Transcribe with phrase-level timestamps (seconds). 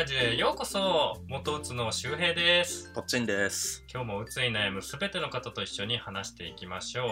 [0.00, 2.90] ラジオへようこそ元うつの周平です。
[2.94, 3.84] こっちんです。
[3.92, 7.06] 今日もうつに悩むすべての方と一緒に話していきましょう。
[7.06, 7.10] い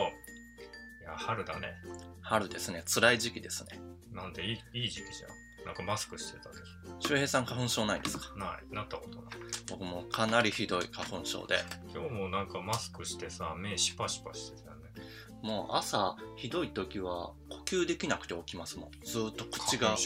[1.05, 1.75] や春だね。
[2.23, 2.83] 春ですね。
[2.87, 3.79] 辛い時期ですね。
[4.11, 5.27] なんでいいいい時期じゃ
[5.65, 5.67] ん。
[5.67, 6.61] なんかマスクしてたでし
[7.01, 8.33] 周平さん花粉症ないですか？
[8.35, 8.75] ょない。
[8.75, 9.35] なったことない。
[9.69, 11.57] 僕もかなりひどい花粉症で、
[11.95, 14.78] 今日もなんかマスクしてさ目シパシパしてたよね
[15.43, 18.91] もう朝ひどい時は呼吸できなくて起きますもん。
[19.05, 19.97] ずーっと口が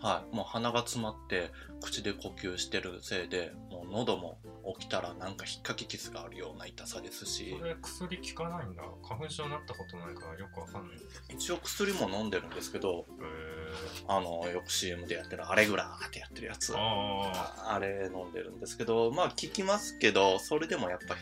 [0.00, 1.50] はい、もう鼻が詰まって
[1.80, 4.38] 口で呼吸してるせいで、もう喉も
[4.78, 7.56] 起きたらなんか引っかき傷があるような痛さですし。
[7.58, 8.82] そ、れ薬効かないんだ。
[9.02, 10.98] 花粉症になったことないからよくわかんない。
[11.30, 16.72] 一応薬も飲んでるんですけど、えあの、よく CM でやってるアレグラーってやってるやつ。
[16.72, 16.76] ー、。
[16.78, 21.16] ああれ飲んでるんですけど、まあ効きますけど、それでもやっぱ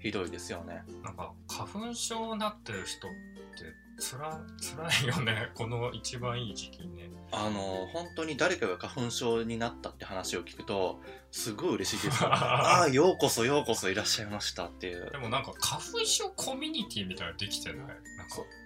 [0.00, 0.82] ひどいですよね。
[1.02, 5.50] なんか花粉症になってる人ってつら辛いよね。
[5.54, 7.10] この一番いい時期にね。
[7.32, 11.00] あの本当に誰かが花粉症になったって話を聞くと
[11.32, 12.30] すごい嬉しいですよ。
[12.32, 14.86] ああようこそようこそいらっしゃいましたって。
[14.88, 17.78] いうでもなんか花粉症コミュニティみたいなのできてない？
[17.78, 18.02] なんか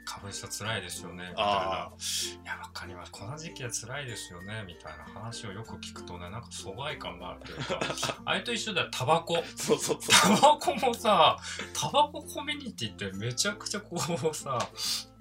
[0.04, 1.42] 花粉症辛いですよねみたいな。
[1.42, 1.92] あ
[2.42, 3.12] いやわかります。
[3.12, 7.80] この時期は辛いですよねみたいな話をよく聞くとねなんか疎外感があるというか
[8.26, 9.42] あれと一緒だよタバコ。
[9.56, 11.38] そうそうそタバコもさ
[11.72, 14.58] タバココミュニティってめちゃくちゃこうさ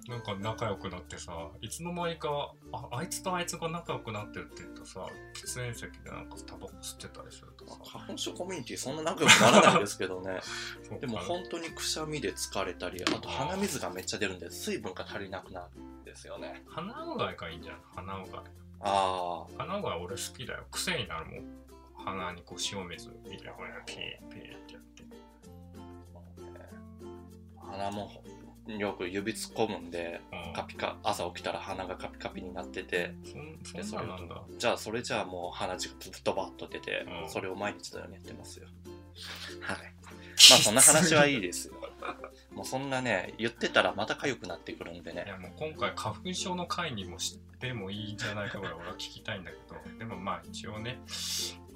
[0.10, 7.78] なんか仲良くなってさいつの間にかああいつとあいつが仲良くなってるって言うとさ喫煙席でなんかタバコ吸ってたりするとさ。
[7.80, 10.40] う花粉症コミュニティそんな仲良くならないんですけどね。
[11.00, 16.64] でも本当にくしゃみで疲れたりあと鼻水がめっちゃ出るんで水分が足りなくなるんですよね。
[16.68, 17.82] 鼻うがいがいいんじゃん。
[17.96, 18.42] 鼻うがい。
[18.80, 20.66] あ鼻うがい俺好きだよ。
[20.72, 21.60] 癖になるもん。
[22.04, 25.04] 鼻にこう塩水入れてこれピーピーってやって。
[27.62, 28.24] あ鼻も
[28.78, 30.54] よく指突っ込むんでうん。
[30.54, 33.14] カピカ朝起きたら鼻がカピカピになってて
[33.64, 33.98] そ
[34.58, 37.30] じゃあそれじゃあもう鼻血がプッとバッと出て、うん。
[37.30, 38.68] それを毎日のようにやってますよ。
[39.62, 39.78] はい。
[40.50, 41.74] まあそんな話はいいですよ。
[42.52, 45.24] もうそんなね言ってたらまた痒くなってくるんでね。
[45.26, 49.98] いやもう今回花粉症の回にもしてもいいんじゃないかぐらい俺は聞きたいんだけど。
[49.98, 51.00] でもまあ一応ね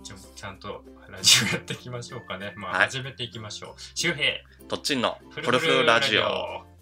[0.02, 2.53] 一応ちゃんとラジオやっていきましょうかね。
[2.56, 2.86] まあはい。
[2.88, 4.34] 始めていきましょう、周平。
[4.68, 6.72] どっちんのフプルフルラジオ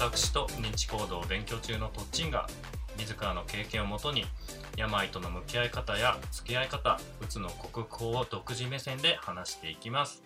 [0.00, 2.46] 私と認知行動を勉強中のとっちんが
[2.96, 4.24] 自らの経験をもとに
[4.74, 10.22] 病との向き合い方や付き合い方うつの克服を独自目線で話していきます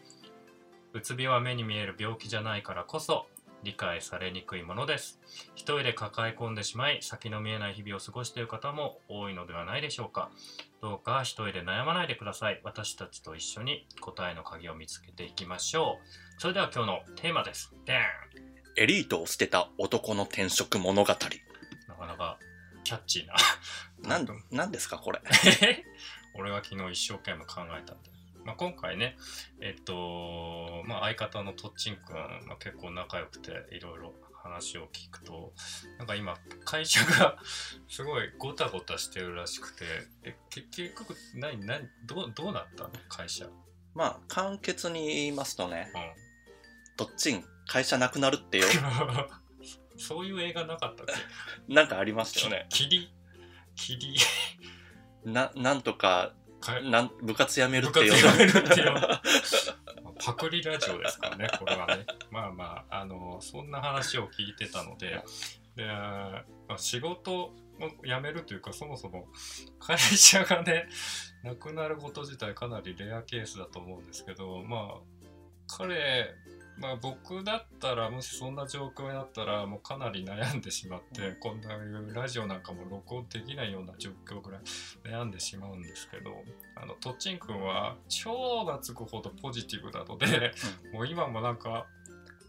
[0.93, 3.27] うつ病は目に見える病気じゃないからこそ
[3.65, 5.19] 理解されにくいものです
[5.57, 10.31] 一人で抱え込んでしまい先の見えない日々を過ごしている方も多いのではないでしょうか
[10.83, 17.75] どうか一人で悩まないでください私たちと一緒に答えの鍵を見つけていきましょうそれでは今日のテーマです。
[17.85, 22.39] でんエリートを捨てた男の転職物語なかなか
[22.83, 23.35] キャッチーな。
[24.19, 25.21] なんなんですかこれ？
[26.35, 28.11] 俺は昨日一生懸命考えたんで。
[28.45, 29.17] まあ、今回ね、
[29.61, 35.55] えっと、まあ、相方のとっちんくん、まあ、結構仲良くていろいろ話を聞くと、
[35.97, 36.37] なんか今、
[36.67, 37.39] 会社が
[37.89, 39.85] すごいごたごたしてるらしくて、
[40.25, 42.91] え、結局、何、何、どう、どうなったの？
[43.09, 43.47] 会社。
[43.47, 43.53] うん。
[43.95, 45.89] まあ簡潔に言いますとね
[46.97, 48.67] どっちん会社なくなるってよ。
[49.97, 51.07] そういう映画なかったっ
[51.69, 51.75] け？
[51.75, 52.67] なんかありましたよね。
[52.69, 53.13] き霧
[53.77, 54.17] 霧
[55.25, 58.15] ななんとかかなん部活やめるっ部てよ。
[58.15, 58.95] 活やめるってよ。
[60.25, 62.07] パクリラジオですからねこれはね。
[62.31, 65.23] まあまああのそんな話を聞いてたので
[65.77, 67.55] で、まあ、仕事を
[68.05, 69.27] 辞めるというかそもそも
[69.81, 70.89] 会社がね
[71.43, 75.27] なくなること自体かなりレアケースだと思うんですけどまあ
[75.67, 76.33] 彼
[76.79, 81.79] まあ僕だったらもしそんな状況になったらもうかなり悩んでしまってこんな
[82.13, 84.61] ラジオなんかも録音できないような状況ぐらい
[85.05, 86.33] 悩んでしまうんですけど
[86.77, 90.53] あのとっちんくんは超がつくほどポジティブなので、
[90.93, 91.87] もう今もなんか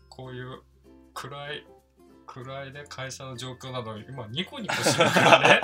[0.10, 0.62] こういう
[1.14, 1.66] 暗い
[2.26, 5.62] 暗いね会社の状況なのに今ニコニコしながらね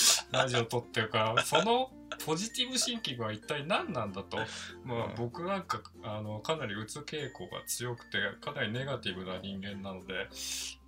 [0.32, 1.90] ラジオ撮ってるからその
[2.24, 4.38] ポジティブシンキングは一体何なんだと、
[4.84, 10.28] まあうん、僕なんかあのかなりうつ傾向が強くてかなりネガティブな人間なので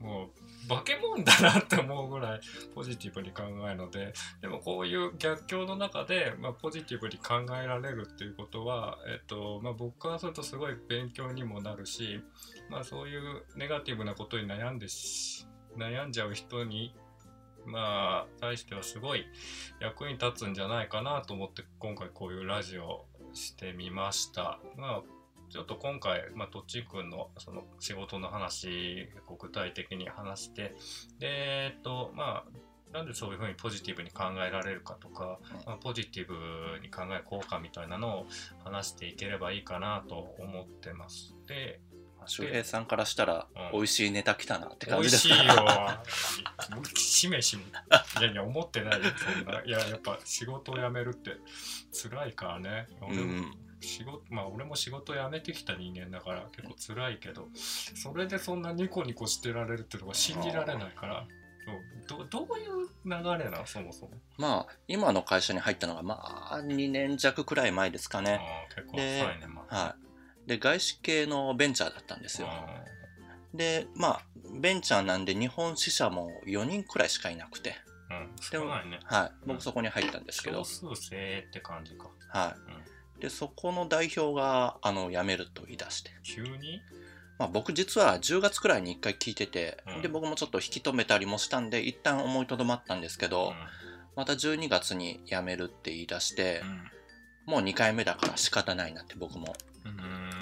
[0.00, 0.30] も
[0.66, 2.40] う化け物だなって思うぐらい
[2.74, 4.12] ポジティブに考えるので。
[4.40, 12.20] でもこういう逆境の中で、まあ、ポジティブに考えられるっていうことは、えっとまあ、僕からするとすごい勉強にもなるし、
[12.68, 15.46] まあ、そういうネガティブなことに悩んでし
[15.76, 16.94] 悩んじゃう人に
[17.66, 19.26] まあ対してはすごい
[19.80, 24.58] 役に立つんじゃないかなと思って今回こういうラジオをしてみました。
[24.76, 25.02] まあ
[25.50, 30.76] ちょっと今回、まあ、とっちくんのその仕事の話を具体的に話して
[31.18, 32.60] でえっとまあ
[32.92, 36.34] なんでそういうふうにポジティブに考えられるかとか、まあ、ポジティブ
[36.80, 38.26] に考える効果みたいなのを
[38.64, 41.36] 話していければいいかなと思ってます。
[41.46, 41.80] で、
[42.26, 43.72] 周平さんからしたら、うん。
[43.72, 45.54] 美味しいネタ来たなって美感じです味しいよ。
[46.96, 47.62] しめしめ。
[47.62, 47.66] い
[48.22, 49.62] やいや、思ってないよ、そんな。
[49.62, 51.32] いや、やっぱ仕事を辞めるって
[51.92, 52.86] 辛いからね。
[53.02, 53.58] う俺もん。
[53.82, 61.26] 仕事まあ俺も仕事辞めてきた人間だから結構辛いけどそれでそんなニコニコしてられるってのが信じられないから。
[62.08, 63.66] どどういう流れなの？
[63.66, 66.20] そもそも、まあ今の会社に入ったのがま
[66.52, 68.40] あ2年弱くらい前ですかね。
[68.74, 69.76] 結構浅いねまだ。
[69.76, 70.09] はい
[70.50, 72.48] で外資系のベンチャーだったんですよ。
[73.54, 77.76] でまあベンチャーなんで日本支社も4人くらいしかいなくて。
[78.10, 78.98] うん少ないね。
[79.04, 79.32] はい。
[79.46, 80.64] 僕そこに入ったんですけど。
[80.64, 82.08] 少数精って感じか。
[82.30, 82.56] は
[83.18, 83.20] い。
[83.22, 86.10] でそこの代表があの辞めると言い出して。
[86.24, 86.80] 急に？
[87.38, 90.02] まあ、僕実は10月くらいに1回聞いてて、うん。
[90.02, 93.52] で僕もちょっと引き止めたりもしたんで一旦思いとどまったんですけど、
[94.16, 96.62] また12月に辞めるって言い出して
[97.46, 97.52] う、ん。
[97.52, 99.54] もう2回目だから仕方ないなって僕も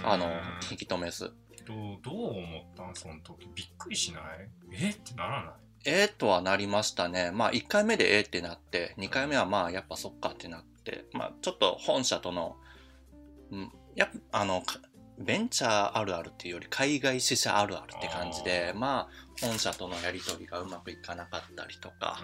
[0.05, 0.31] あの
[0.71, 1.33] 引き止めず。
[1.67, 3.49] どうどう思ったんその時？
[3.55, 4.23] びっくりしない？
[4.73, 4.91] え？
[4.91, 5.53] ってならない？
[5.85, 7.31] えー、とはなりましたね。
[7.31, 12.57] まあ1回目でえーってなって2回目はまあやっぱそっかってなってまあちょっと本社との、
[13.51, 14.81] うん、やあのか
[15.19, 22.21] ベンチャーあるあるっていうより海外支社あるあるって感じでまあ本社とのやり取りがうまくいかなかったりとか、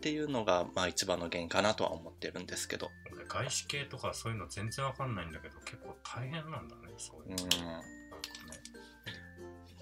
[0.00, 7.84] っていうのがまあ一番の原因かなとは思ってるんですけど、俺外資系とかそういうの全然わかんないんだけど結構大変なんだねそういうの、うん、なんかね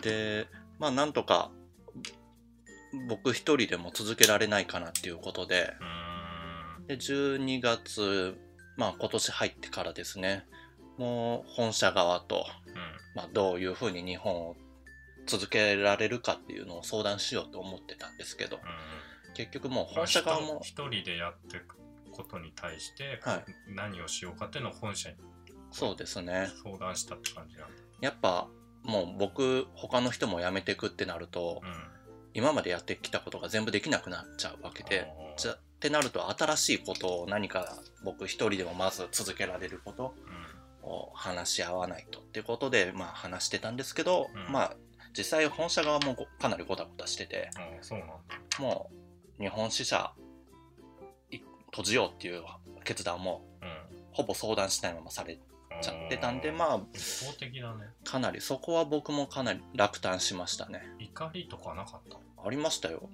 [0.03, 0.49] で
[0.81, 1.53] まあなんとか
[3.09, 5.73] 僕一人でも続けられないかなっていうことで。
[6.89, 8.37] で12月
[8.77, 10.47] まあ今年入ってからですね。
[10.97, 12.45] もう本社側と、
[13.15, 14.57] まあ、どういうふうに日本を
[15.27, 18.57] 続けられるかっていうのを相談しようと思ってたんですけど。
[18.57, 18.63] うん
[19.39, 20.61] 結局もうまあ本社側も。
[20.65, 21.77] 一人でやっていく
[22.11, 23.45] ことに対して、はい。
[23.69, 25.17] 何をしようかっていうのを本社に
[25.71, 26.49] そうですね。
[26.65, 28.49] 相談したって感じなんだ、やっぱ
[28.83, 31.71] もう僕他の人も辞めていくってなるとうん、
[32.35, 35.07] 今までやってきたことが全部できなくなっちゃうわけで
[35.37, 40.91] じゃってなると新しいことを何か僕一人でもまず続けられることうん。
[40.91, 44.53] を話し合わないとってことでまあ話してたんですけど、うん。
[44.53, 44.77] まあ
[45.17, 48.15] 実際本社側もごかなりゴタゴタしててうなんだ。
[48.59, 49.08] もう
[49.41, 50.13] 日本支社
[51.31, 52.43] い閉じようっていう
[52.85, 53.69] 決断もうん。
[54.13, 55.39] ほぼ相談しないままされ
[55.81, 57.85] ちゃってたんであまあ一方的だね。
[58.05, 60.83] かなりそこは僕もかなり落胆しましたね。
[60.99, 62.19] 怒りとかなかった？
[62.45, 63.09] ありましたよ。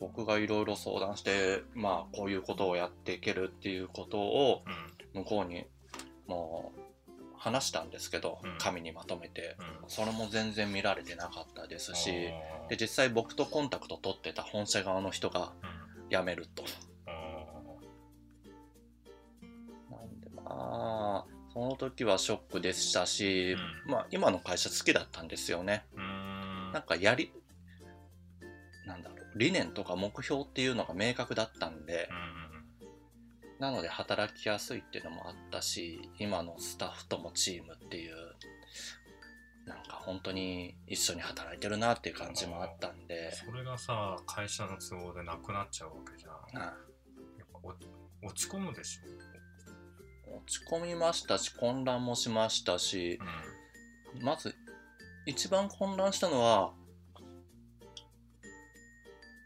[0.00, 4.62] 僕がいろいろ相談してまあこういうことをやっていけるっていうことを
[5.14, 5.22] うん。
[5.22, 5.64] 向こうに
[6.26, 6.80] もう
[7.44, 8.58] 話したんですけど、うん。
[8.58, 9.88] 紙にまとめてうん。
[9.88, 12.10] それも全然見られてなかったですし
[12.70, 15.66] で実際僕とコンタクト取ってた本社側の人がう
[16.06, 16.10] ん。
[16.10, 16.64] 辞めると。
[17.06, 17.10] あ
[19.90, 25.84] なんでまあその時はショックでしたし、うまあ今の会社好きだったんですよね。
[26.72, 27.30] なんかやり
[28.86, 32.43] なんだろう理念とか目標っていうのが明確だったんでうん
[33.58, 38.16] なので働きやすいっていうのもあったし今のスタッフともチームっていう
[39.66, 46.60] なんか本当に一緒に働いてるなっていう感じもあったんで、それがさ会社の都合でなくなっちゃうわけじゃん。
[46.60, 46.72] やあ。
[46.72, 46.72] っ
[47.52, 47.58] ぱ
[48.22, 50.36] お落ち込むでしょ。
[50.36, 53.18] 落ち込みましたし混乱もしましたし
[54.16, 54.22] うん。
[54.22, 54.54] まず
[55.26, 56.72] 一番混乱したのは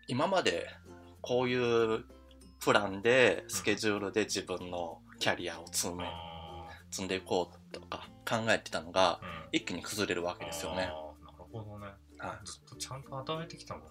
[0.08, 0.66] 今まで
[1.20, 2.04] こういう
[2.60, 6.38] プランでスケジュールで自分のキャリアを積めあ
[6.90, 9.20] 積んでいこうとか考えてたのが
[9.52, 10.76] 一気に崩れるわけですよね。
[10.76, 10.92] なる
[11.52, 11.86] ほどね。
[12.18, 13.90] はずっとちゃんと働いてきたもんね。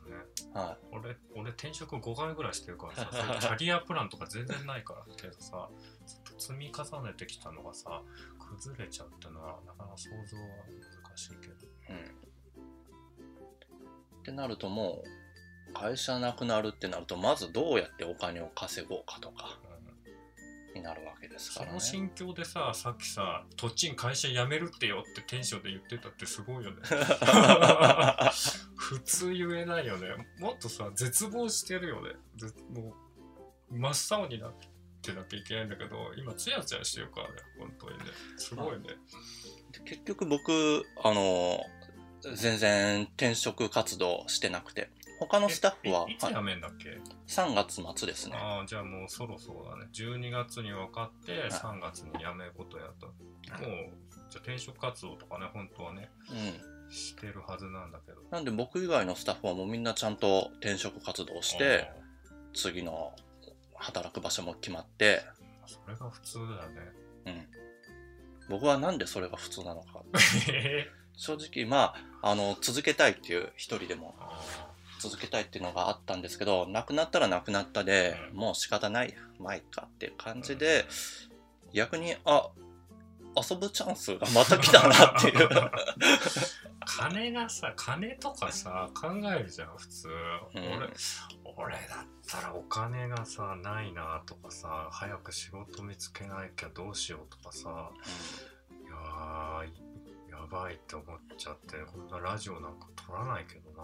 [0.53, 0.57] い。
[0.57, 3.07] は俺俺転職5回ぐらいしてるからさ
[3.39, 5.69] キャリアプランとか全然ないからけどさ
[6.05, 8.01] ずっと積み重ねてきたのがさ
[8.39, 10.43] 崩れちゃうってのはなかなか想像は
[11.05, 11.53] 難しいけど。
[11.53, 11.95] いうん、
[14.19, 15.26] ってなるともう
[15.73, 19.57] 会社なくなるってなるとまずどうやってお金を稼ごうかとか
[20.73, 21.73] になるわけですそからね。
[21.75, 26.77] の心境でささっきさ「とっちん会社辞めるってよ」ってテンションで言ってたってすごいよね。
[28.75, 30.07] 普通言えないよね。
[30.39, 32.11] もっとさ絶望してるよね。
[32.35, 32.95] ぜも
[33.71, 34.53] う真っ青になっ
[35.01, 38.05] てなきゃいけないんだけど今ツヤツヤしてるからね本当にね。
[38.37, 38.87] すごいね。
[39.85, 41.63] 結局僕あの
[42.35, 48.35] 全然転職活動してなくて他のスタッフはいいつ辞めんだっけ、3月末ですね。
[48.35, 49.87] ああじゃあもうそろそろだね。
[49.93, 53.91] 12月に分かって3月に辞めることやった、もう
[54.29, 58.21] じゃあ転職活動とかね本当はねうんしてるはずなんだけど。
[58.29, 61.89] なんで僕以外のスタッフはもうみんなちゃんと転職活動して
[62.53, 63.13] 次の
[63.75, 65.23] 働く場所も決まって、
[65.65, 66.57] それが普通だよね。
[67.25, 67.47] うん、
[68.49, 70.03] 僕はなんでそれが普通なのか。
[70.49, 70.87] え？
[71.15, 74.15] 正直まああの続けたいっていう一人でも。
[74.19, 74.67] あ
[74.99, 78.37] 続けたいっていうのがあったんですけどなくなったらなくなったで、うん。
[78.37, 80.85] もう仕方ないまあいっかっていう感じで、
[81.73, 82.49] 逆にあ
[83.35, 85.49] 遊ぶチャンスがまた来たなっていう。
[86.89, 90.07] 金がさ金とかさ考えるじゃん普通、
[90.55, 90.63] うん。
[90.63, 90.89] 俺
[91.57, 91.81] 俺だっ
[92.27, 97.91] たらお金がさないなとかさ早く仕事見つけなきゃどうしようとかさ
[98.71, 101.05] いやーやばいって思っ
[101.37, 103.83] ちゃってこんなラジオなんか撮らないけどな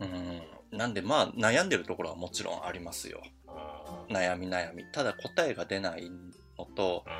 [0.00, 0.42] う
[0.74, 3.22] ん、なんでまあ悩んでるところはもちろんありますよ。
[3.46, 4.84] あー悩み悩み。
[4.92, 6.10] ただ答えが出ない
[6.58, 7.12] のとうん。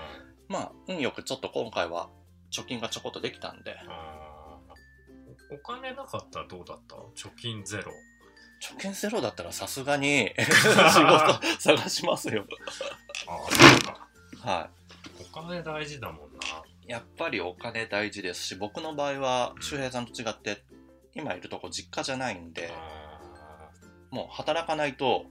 [0.48, 2.08] まあ運よくちょっと今回は
[2.50, 3.76] 貯金がちょこっとできたんで。
[3.88, 6.94] あーおお金なかったらどうだった？
[6.94, 7.92] 貯金ゼロ。
[8.62, 12.44] 貯金ゼロだったらさすがに 仕事探しますよ。
[13.26, 14.08] ああそうか。
[14.48, 14.70] は
[15.20, 16.38] お金大事だもんな。
[16.86, 20.62] いやっぱりお金大事ですし僕の場合は周平さんと違って
[21.14, 23.20] 今いるとこ実家じゃないんであ
[24.10, 25.24] もう働かないと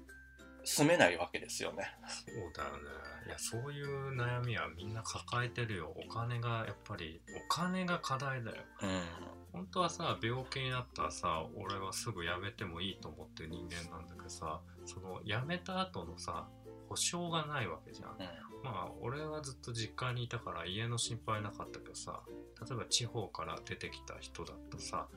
[0.63, 2.99] 住めないわけですよねーそうだよね。
[3.29, 5.93] いや、そういう悩みはみんな抱えてるよ。
[5.95, 8.57] お金がやっぱり、お金が課題だよ。
[8.81, 8.89] うん
[9.51, 16.47] 本当はさ、病気になったらさ、俺はすぐ辞めてもいいと思ってる人間なんだけどさ、その辞めた後のさ、
[16.89, 18.17] 保証がないわけじゃん。
[18.63, 22.23] まあ、俺はずっと実家にいたから家の心配なかったけどさ、
[22.67, 25.07] 例えば地方から出てきた人だとさ、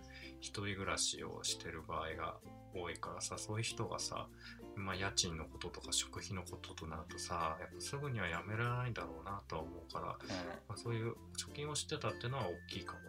[0.41, 2.37] 一人暮らしをしてる場合が
[2.75, 4.29] 多いからさ、そういう人がさ、
[4.77, 10.29] まあ、家賃のこととか食費のこととなるとさ、やっぱすぐにはやめられないんだろうなとは思うから、うん
[10.69, 13.07] まあ、そういう貯金をしてたっていうのは大きいかもね。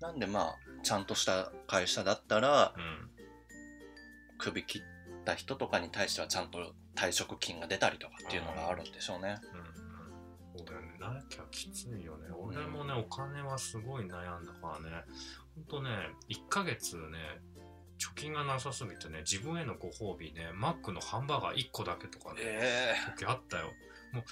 [0.00, 3.10] なんでまあちゃんとした会社だったらうん。
[4.40, 4.82] 首切っ
[5.24, 9.38] た人とかに対してはちゃんと退職金が出たりとかっていうのがあるんでしょうね。
[9.52, 11.00] うんうん。
[11.00, 12.28] なきゃきついよね。
[12.38, 15.04] 俺もね、お金はすごい悩んだからね。
[15.54, 15.90] ほんとね、
[16.28, 17.02] 1ヶ月ね、
[17.98, 23.72] 貯金がなさすぎてね、自分へのご褒美ね、マックのハンバーガー1個だけとかね、え時あったよ。
[24.12, 24.24] もう、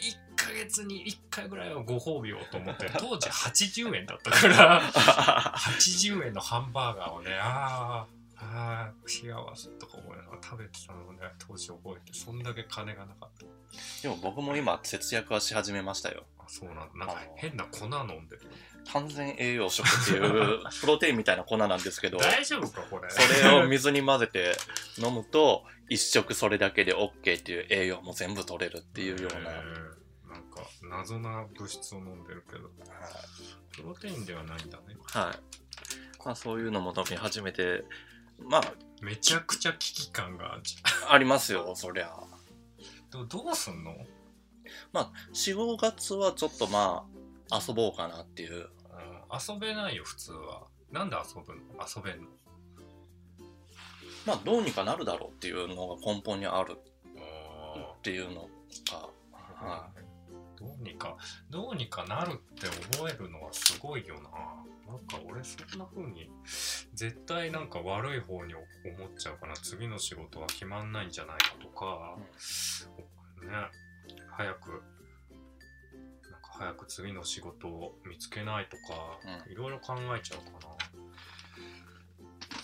[0.00, 4.82] 1ヶ月に1回ぐらいはご褒美をと思って、当時80円だったから、
[5.54, 13.46] 80円のハンバーガーをね、あー、あー幸せとか思いながら食べてたのをね、当時覚えて、そんだけ金がなかった。
[14.02, 16.24] でも僕も今節約はし始めましたよ。
[16.38, 17.06] あ、そうなんだ。
[17.06, 18.42] なんか変な粉飲んでる。
[18.92, 23.08] 完全栄養食っていう プロテインみたいな粉なんですけど、大丈夫か、これ。
[23.10, 24.52] それを水に混ぜて
[24.98, 29.50] 飲むと一食それだけで OK っていう栄養も全部取れるっていうような。
[29.50, 32.70] えーなんか謎な物質を飲んでるけど
[33.76, 36.22] プロテインではないんだねはい。
[36.24, 37.84] まあそういうのも飲み始めて、
[38.48, 38.62] まあ
[39.00, 40.58] めちゃくちゃ危機感が
[41.08, 42.12] ありますよ、そりゃ。
[43.14, 43.96] ゃんどどうすんの、
[44.92, 47.06] まあ4、5月はちょっとま
[47.50, 48.54] あ遊ぼうかなっていう。
[48.54, 48.68] うん
[49.32, 50.66] 遊べないよ普通は。
[50.90, 51.62] なんで遊ぶの？
[51.78, 52.28] 遊べんの？
[54.26, 56.76] まあどうにかなるだろうっていうのが根本にある
[57.16, 59.88] あっていうのが、ーは
[60.62, 61.16] どうにか
[61.50, 62.66] どうにかなるって
[62.96, 64.30] 思えるのはすごいよな。
[64.86, 66.28] なんか俺そんな風に
[66.94, 68.64] 絶対なんか悪い方に思っ
[69.18, 72.16] ちゃうから次の仕事は決まんないんじゃないかとか、
[73.40, 73.48] ね。
[74.36, 74.70] 早く
[76.30, 80.72] なんか早く次の仕事を見つけないとか、ういろいろ考えちゃうかな。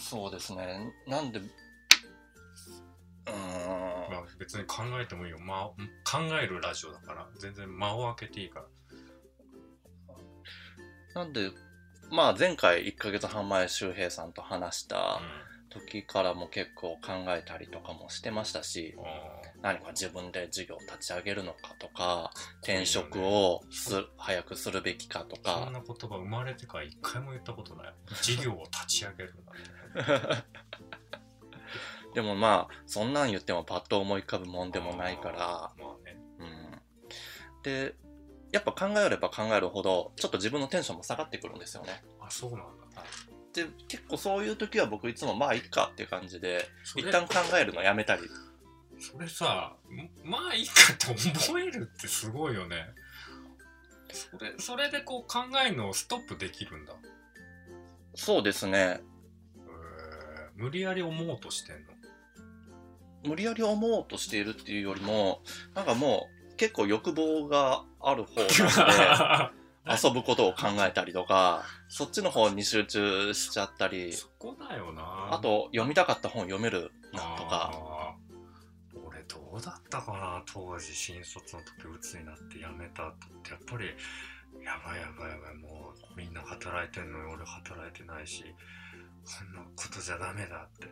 [0.01, 0.93] そうですね。
[1.07, 1.41] なんで、
[4.11, 5.67] まあ別に考えてもいいよ、まあ、
[6.11, 7.27] 考えるラジオだから。
[7.39, 8.67] 全然間を空けていいから。
[11.15, 11.51] なんで、
[12.11, 15.21] まあ前回1ヶ月半前周平さんと話した
[15.69, 19.11] 時からも結構考えたりとかもしてましたし、うん、あ
[19.61, 22.31] 何か自分で事業を立ち上げるのかとか、
[22.63, 27.95] 転職をす早くするべきかとか、ーそんな言葉生まれてから一回も言ったことない。
[28.23, 29.35] 事業を立ち上げる
[29.95, 30.45] なんて
[32.15, 35.73] でもまあそんなん言ってもパッと思い浮かぶもんでもないから、
[36.39, 37.95] うん、で
[38.51, 42.03] やっぱ考えれば考えるほどちょっと自分のテンションも下がってくるんですよね。
[42.21, 42.65] あそうなんだ。
[43.53, 46.65] で結構そういう時は僕いつもまあいっかっていう感じで
[46.97, 48.23] 一旦考えるのやめたり。
[49.01, 51.07] それさんまあいいかって
[51.49, 52.77] 思えるってすごいよね。
[54.11, 56.95] それそれでこう考えるのをストップできるんだ。
[58.15, 59.01] そうですね。
[59.57, 60.63] えー。
[60.63, 61.98] 無理やり思おうとしてんの？
[63.25, 65.41] 無理やり思おうとしているっていうよりも
[65.75, 69.59] なんかもう結構欲望がある方なので
[70.05, 74.13] 遊ぶことを考えたりとかそっちの方に集中しちゃったり。
[74.13, 75.29] そこだよな。
[75.33, 77.73] あと読みたかった本読めるなとか。
[79.07, 80.43] 俺どうだったかな？
[80.53, 83.87] 当時新卒の時鬱になって辞めた後ってやっぱり
[84.63, 85.55] やばいやばいやばい。
[85.55, 88.45] もうみんな働いてんのに俺働いてないし
[89.25, 90.89] そんなことじゃダメだって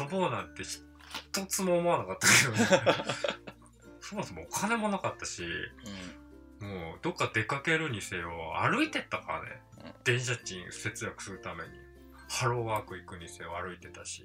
[0.00, 3.04] 遊ぼうなんて一つも思わなかったけどね。
[4.00, 5.42] そもそもお金もなかったし
[6.60, 9.94] もうどっか出かけるにせよ歩いてったからね、うん。
[10.04, 11.70] 電車賃節約するために。
[12.28, 14.24] ハローワーク行くにせよ歩いてたし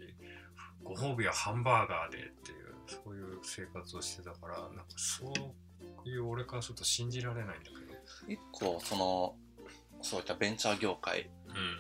[0.81, 5.33] ご褒美はハンバーガーでっていうそういう生活をしてたからなんかそ
[6.05, 9.35] ういう俺からすると信じられないんだけど一個その
[10.01, 11.29] そういったベンチャー業界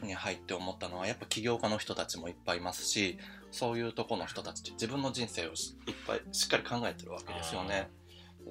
[0.01, 0.07] うん。
[0.07, 3.17] に入って思ったのはやっぱ起業家の人たちもいっぱいいますし
[3.51, 7.89] そういうとこの人たちって自分の人生をしいっぱいしっかり考えてるわけですよね。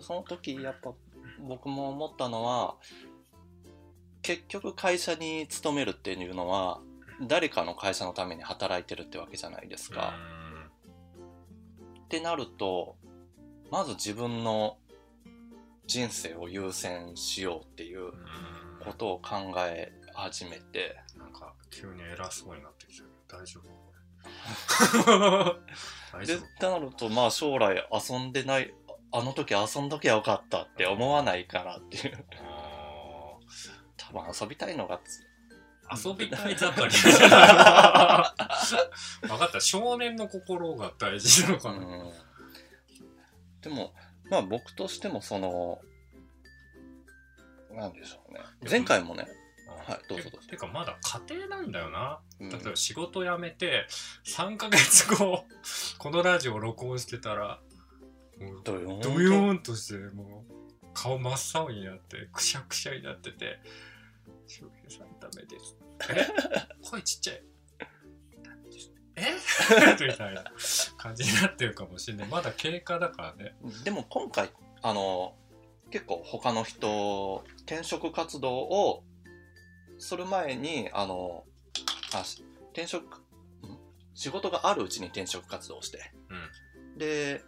[0.00, 0.92] その時やっぱ
[1.46, 2.76] 僕も思ったのは
[4.22, 6.80] 結局会社に勤めるっていうのは
[7.22, 10.14] 誰かの会社のために働いてるってわけじゃないですか。
[12.04, 12.96] ってなると
[13.70, 14.78] まず自分の
[15.86, 18.12] 人生を優先しようっていううん
[18.84, 23.68] ことを考え始めてなんか急に偉そうになってきたけど大丈夫？
[23.68, 23.85] 大
[26.20, 28.72] で丈ってなるとまあ将来遊んでない
[29.12, 32.18] あの時遊んどきゃよかったって思わないかなっていう。
[32.18, 32.36] 夫
[33.96, 35.00] 多分遊びたいのが
[35.92, 38.34] 遊びたい盛り分か
[39.46, 39.60] った。
[39.60, 42.12] 少年の心が大事なのかな、うん。
[43.62, 43.92] でも
[44.30, 45.80] まあ僕としてもその
[47.72, 48.40] なんでしょうね。
[48.68, 49.26] 前回もね
[49.66, 50.46] はいどうぞどうぞ。
[50.46, 50.98] ててかまだ
[51.28, 52.20] 家庭なんだよな。
[52.40, 52.48] うん。
[52.50, 53.86] 例えば仕事辞めて
[54.24, 55.44] 3ヶ月後
[55.98, 57.60] このラジオ録音してたら
[58.38, 63.60] もうどよーんドヨーンとしてもう顔真っ青になってくしゃくしゃになってて
[64.46, 65.76] 「翔平さんダメです」
[66.10, 66.26] 「え？
[66.82, 67.42] 声ちっちゃい」
[69.16, 69.34] え？
[70.06, 70.44] みたいな
[70.98, 72.28] 感じになってるかもしれない。
[72.28, 73.56] まだ経過だからね。
[73.84, 74.50] でも今回
[74.82, 75.34] あの
[75.90, 79.04] 結構他の人転職活動を
[79.98, 81.44] する前にあの
[82.14, 83.20] あし転職ん
[84.14, 86.12] 仕事があるうちに転職活動をして。
[86.30, 86.98] うん。
[86.98, 87.42] で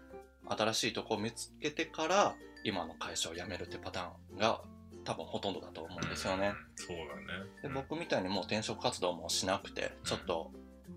[0.50, 2.34] 新しいとこを見つけてから
[2.64, 4.62] 今の会社を辞めるってパターンが
[5.04, 6.48] 多分ほとんどだと思うんですよね。
[6.48, 6.54] うん。
[6.76, 7.50] そうだね。
[7.62, 10.50] で僕みたいにもう転職活動もしなくてちょっと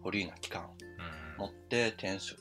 [0.04, 0.70] フリーな期間
[1.38, 1.38] うん。
[1.38, 2.40] 持って転職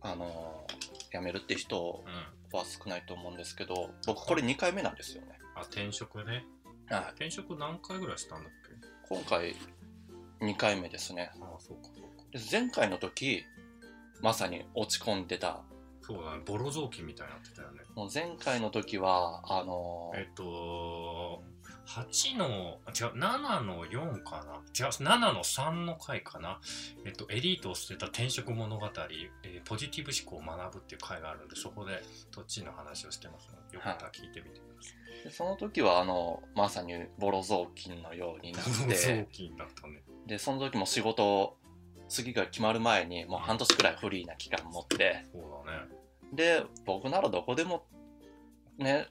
[0.00, 0.66] あの
[1.12, 2.58] 辞めるって人うん。
[2.58, 5.38] は少ないと思うんですけど僕これ2回目なんですよね。
[5.54, 6.46] あ転職ね
[6.90, 7.02] はい。
[7.10, 8.52] 転職何回ぐらいしたんだっ
[9.08, 9.14] け？
[9.14, 9.54] 今回
[10.40, 11.30] 2回目ですね。
[11.40, 12.24] ああそうかそうか。
[12.32, 13.44] で前回の時
[14.20, 15.62] まさに落ち込んでた。
[16.00, 16.42] そうだね。
[16.46, 17.80] ボロ雑巾みたいになってたよね。
[17.94, 21.42] もう前回の時はあのえっと
[21.88, 24.60] 8のあ違う7の4かな？
[24.78, 26.60] 違う7の3の回かな？
[27.06, 28.86] えっとエリートを捨てた転職物語、
[29.44, 32.02] えーポジティブ思考を学ぶっていう回があるんでそこで
[32.34, 33.70] どっちの話をしてますの？
[33.70, 34.90] でよかったら聞いてみてくださ
[35.22, 40.02] い、でその時はあのまさにボロ雑巾のようになっボロ雑て巾だったね。
[40.26, 41.56] でその時も仕事を
[42.08, 45.24] 次が決まる前にもう半年くらいフリーな期間持って。
[45.32, 45.88] そうだね。
[46.32, 47.86] で僕ならどこでも
[48.76, 49.08] ね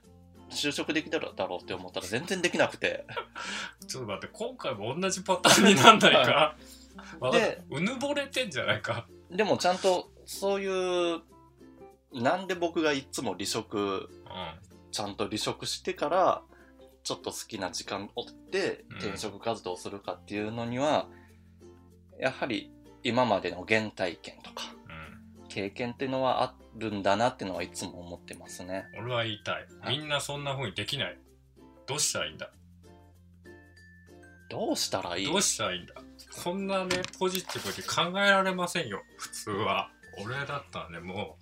[0.49, 3.05] 就職できただろうって思ったら全然できなくて。
[3.87, 6.55] ちょっと待って今回も同じパターンになんないか？
[7.19, 7.39] わかった。
[7.39, 9.07] でうぬぼれてんじゃないか？
[9.29, 11.21] でもちゃんとそういう
[12.13, 14.07] なんで僕がいつも離職うん。
[14.89, 16.41] ちゃんと離職してから
[17.03, 18.97] ちょっと好きな時間を追ってうん。
[18.97, 21.07] 転職活動をするかっていうのには、
[22.19, 22.71] やはり
[23.03, 25.47] 今までの原体験とかうん。
[25.49, 28.85] 経験っていうのはあるんだなっていうのはいつも思ってますね。
[28.97, 29.67] 俺は言いたい。
[29.87, 31.17] みんなそんな風にできない。
[31.85, 32.51] どうしたらいいんだ？
[34.49, 35.25] どうしたらいい？
[35.25, 35.93] どうしたらいいんだ？
[36.43, 39.01] こんなねポジティブに考えられませんよ。
[39.17, 39.89] 普通は。
[40.23, 41.37] 俺だったらねも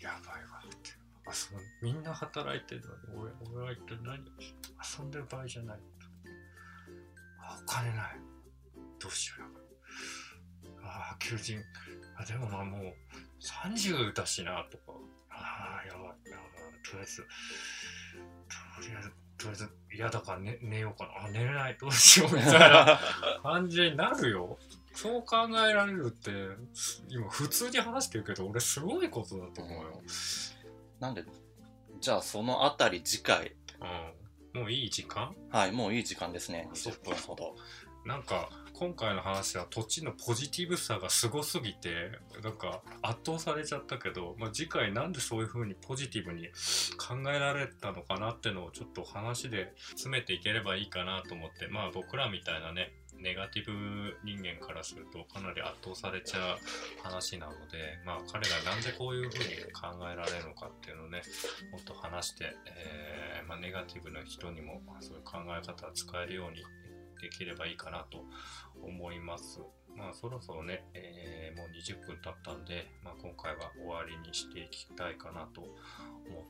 [0.00, 0.90] うやばいわって。
[1.26, 4.18] 遊んみんな働いてるのに俺俺は一体何？
[4.98, 5.78] 遊んでる場合じゃない。
[7.40, 8.20] あお金ない。
[9.00, 9.40] どうしよう。
[9.42, 11.60] やばいああ求人。
[12.18, 12.94] あでもまあもう
[13.40, 14.92] 30だしなとか。
[15.30, 21.26] ああやばいやばいとりあえずとりあえずとりあえず嫌だから寝寝ようかな。
[21.26, 21.76] あ寝れない。
[21.80, 22.98] どうしようみたいな
[23.42, 24.58] 感じになるよ。
[24.94, 26.30] そう考えられるって
[27.08, 30.02] 今普通に話してるけど俺すごいことだと思うよ、
[31.00, 31.22] なんで？
[32.00, 33.54] じゃあそのあたり次回。
[34.54, 35.36] うん、もういい時間？
[35.50, 36.70] はいもういい時間ですね。
[36.72, 37.10] そっか。
[37.10, 37.56] 20分ほど。
[38.06, 42.10] なんか今回の話は土地のポジティブさがすごすぎて
[42.42, 46.48] なんか圧倒されちゃったけど、まあ、次回なんでそういう風にポジティブに
[46.98, 53.72] 考えられたのかなってのをちょっと話で詰めていければいいかなと思ってまあ僕らみたいなねネガティブ
[54.24, 56.58] 人間からするとかなり圧倒されちゃう
[57.02, 61.22] 話なのでまあ彼がなんでこういう風に考えられるのかっていうのをね
[61.72, 66.62] もっと話して、えーまあ、ネガティブな人にもそういう考え方を使えるように
[67.20, 68.24] できればいいかなと
[68.82, 69.60] 思います。
[69.96, 75.74] まあそろそろね、えーもう20分経ったんで、まあ、今回は終わりにしていきたいかなと思っ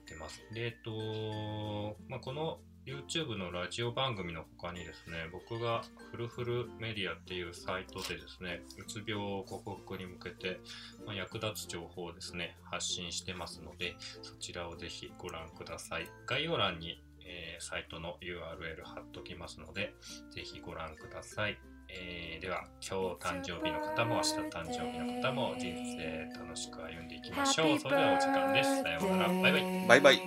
[0.04, 0.42] てます。
[0.52, 10.60] で、えっと、まあ、この YouTube のラジオ番組の他にですね、僕がフルフルメディアっていうサイトでですね、うつ病を克服に向けて、
[11.04, 16.08] ま、役立つ情報をですね、発信してますので、そちらをぜひご覧ください。
[16.26, 19.94] 概要欄に、えー、サイトの URL 貼っときますので、
[20.30, 21.58] ぜひご覧ください。
[21.88, 27.78] えー、では、今日誕生日の方も明日誕生日の方も人生楽しく歩んでいきましょう。
[27.78, 28.82] それではお時間です。
[28.82, 29.28] さようなら。
[29.28, 29.86] バイバイ。
[29.88, 30.20] バイバイ。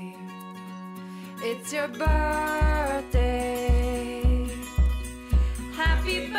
[1.42, 3.70] It's your birthday.
[5.76, 6.39] Happy birthday.